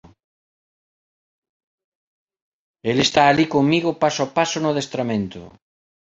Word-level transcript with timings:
El 2.89 2.97
está 3.05 3.21
alí 3.27 3.45
comigo 3.55 3.99
paso 4.03 4.21
a 4.25 4.29
paso 4.37 4.57
no 4.59 4.69
adestramento". 4.71 5.41